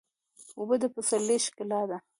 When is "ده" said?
1.89-1.97